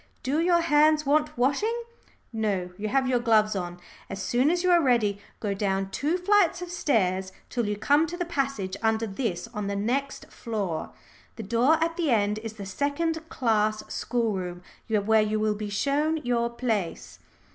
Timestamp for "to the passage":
8.07-8.75